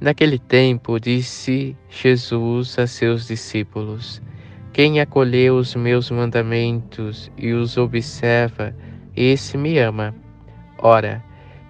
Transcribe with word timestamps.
Naquele 0.00 0.38
tempo, 0.38 1.00
disse 1.00 1.76
Jesus 1.90 2.78
a 2.78 2.86
seus 2.86 3.26
discípulos: 3.26 4.22
Quem 4.72 5.00
acolheu 5.00 5.56
os 5.56 5.74
meus 5.74 6.08
mandamentos 6.08 7.30
e 7.36 7.52
os 7.52 7.76
observa, 7.76 8.72
esse 9.16 9.58
me 9.58 9.76
ama. 9.78 10.14
Ora, 10.78 11.24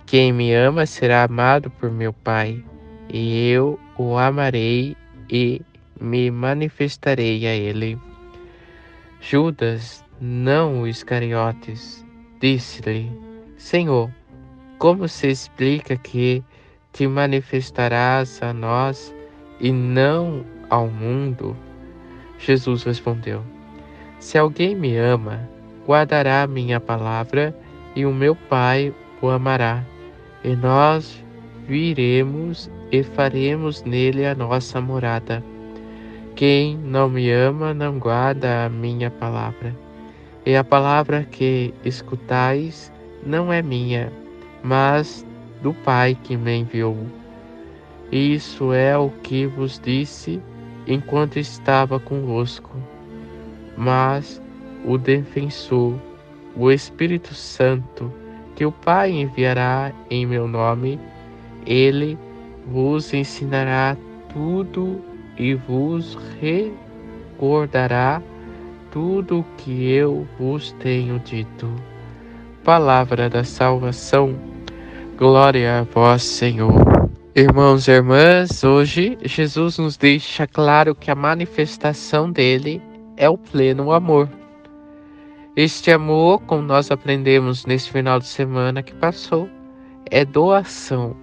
quem 0.05 0.31
me 0.31 0.53
ama 0.53 0.85
será 0.85 1.25
amado 1.25 1.71
por 1.71 1.91
meu 1.91 2.13
Pai, 2.13 2.63
e 3.11 3.49
eu 3.49 3.81
o 3.97 4.19
amarei 4.19 4.95
e 5.31 5.63
me 5.99 6.31
manifestarei 6.31 7.47
a 7.47 7.55
ele. 7.55 7.99
Judas, 9.23 10.05
não 10.21 10.83
o 10.83 10.87
Iscariotes, 10.87 12.05
disse-lhe: 12.39 13.11
Senhor, 13.57 14.11
como 14.79 15.09
se 15.09 15.29
explica 15.29 15.97
que 15.97 16.45
te 16.99 17.07
manifestarás 17.07 18.43
a 18.43 18.53
nós 18.53 19.15
e 19.61 19.71
não 19.71 20.45
ao 20.69 20.89
mundo? 20.89 21.57
Jesus 22.41 22.83
respondeu: 22.83 23.41
Se 24.19 24.37
alguém 24.37 24.75
me 24.75 24.97
ama, 24.97 25.49
guardará 25.87 26.45
minha 26.49 26.81
palavra 26.81 27.57
e 27.95 28.05
o 28.05 28.13
meu 28.13 28.35
Pai 28.35 28.93
o 29.23 29.29
amará, 29.29 29.85
e 30.43 30.57
nós 30.57 31.25
viremos 31.69 32.69
e 32.91 33.05
faremos 33.05 33.85
nele 33.85 34.27
a 34.27 34.35
nossa 34.35 34.81
morada. 34.81 35.41
Quem 36.35 36.77
não 36.79 37.09
me 37.09 37.31
ama 37.31 37.73
não 37.73 37.97
guarda 38.01 38.65
a 38.65 38.69
minha 38.69 39.09
palavra, 39.09 39.73
e 40.45 40.57
a 40.57 40.65
palavra 40.65 41.23
que 41.31 41.73
escutais 41.85 42.93
não 43.25 43.53
é 43.53 43.63
minha, 43.63 44.13
mas 44.65 45.25
do 45.63 45.73
Pai 45.75 46.17
que 46.23 46.37
me 46.37 46.57
enviou. 46.57 46.97
Isso 48.11 48.73
é 48.73 48.97
o 48.97 49.11
que 49.23 49.47
vos 49.47 49.79
disse 49.79 50.41
enquanto 50.87 51.39
estava 51.39 52.01
convosco. 52.01 52.77
Mas 53.77 54.41
o 54.85 54.97
defensor, 54.97 55.95
o 56.57 56.71
Espírito 56.71 57.35
Santo, 57.35 58.13
que 58.57 58.65
o 58.65 58.73
Pai 58.73 59.11
enviará 59.11 59.93
em 60.11 60.27
meu 60.27 60.49
nome, 60.49 60.99
ele 61.67 62.19
vos 62.67 63.13
ensinará 63.13 63.97
tudo 64.33 65.01
e 65.37 65.55
vos 65.55 66.19
recordará 66.41 68.23
tudo 68.91 69.41
o 69.41 69.45
que 69.59 69.91
eu 69.91 70.27
vos 70.39 70.73
tenho 70.81 71.19
dito. 71.21 71.71
Palavra 72.65 73.29
da 73.29 73.45
salvação 73.45 74.35
Glória 75.19 75.81
a 75.81 75.83
vós, 75.83 76.23
Senhor. 76.23 77.11
Irmãos 77.35 77.89
e 77.89 77.91
irmãs, 77.91 78.63
hoje 78.63 79.19
Jesus 79.25 79.77
nos 79.77 79.97
deixa 79.97 80.47
claro 80.47 80.95
que 80.95 81.11
a 81.11 81.15
manifestação 81.17 82.31
dele 82.31 82.81
é 83.17 83.29
o 83.29 83.37
pleno 83.37 83.91
amor. 83.91 84.29
Este 85.57 85.91
amor, 85.91 86.41
como 86.43 86.63
nós 86.63 86.93
aprendemos 86.93 87.67
nesse 87.67 87.91
final 87.91 88.21
de 88.21 88.29
semana 88.29 88.81
que 88.81 88.95
passou, 88.95 89.49
é 90.09 90.25
doação. 90.25 91.17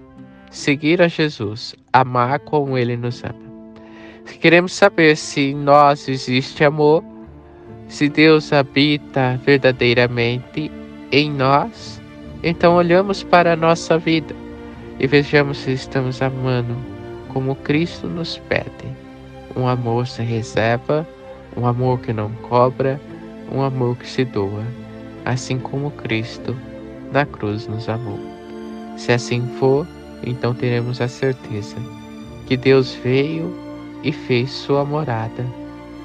Seguir 0.50 1.00
a 1.00 1.08
Jesus, 1.08 1.74
amar 1.90 2.40
como 2.40 2.76
ele 2.76 2.98
nos 2.98 3.24
ama. 3.24 3.46
Queremos 4.42 4.74
saber 4.74 5.16
se 5.16 5.52
em 5.52 5.54
nós 5.54 6.06
existe 6.06 6.62
amor, 6.62 7.02
se 7.88 8.10
Deus 8.10 8.52
habita 8.52 9.40
verdadeiramente 9.42 10.70
em 11.10 11.30
nós 11.32 12.04
então 12.42 12.74
olhamos 12.74 13.22
para 13.22 13.52
a 13.52 13.56
nossa 13.56 13.98
vida 13.98 14.34
e 14.98 15.06
vejamos 15.06 15.58
se 15.58 15.72
estamos 15.72 16.20
amando 16.22 16.76
como 17.32 17.54
Cristo 17.56 18.06
nos 18.06 18.38
pede. 18.38 18.86
Um 19.54 19.66
amor 19.66 20.06
sem 20.06 20.26
reserva, 20.26 21.06
um 21.56 21.66
amor 21.66 22.00
que 22.00 22.12
não 22.12 22.30
cobra, 22.48 23.00
um 23.50 23.62
amor 23.62 23.96
que 23.96 24.08
se 24.08 24.24
doa, 24.24 24.64
assim 25.24 25.58
como 25.58 25.90
Cristo 25.90 26.56
na 27.12 27.24
cruz 27.24 27.66
nos 27.66 27.88
amou. 27.88 28.18
Se 28.96 29.12
assim 29.12 29.46
for, 29.58 29.86
então 30.24 30.54
teremos 30.54 31.00
a 31.00 31.08
certeza 31.08 31.76
que 32.46 32.56
Deus 32.56 32.94
veio 32.94 33.54
e 34.02 34.12
fez 34.12 34.50
sua 34.50 34.84
morada 34.84 35.44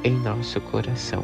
em 0.04 0.16
nosso 0.16 0.60
coração 0.62 1.24